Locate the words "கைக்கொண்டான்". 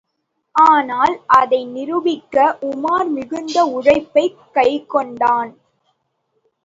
4.55-5.51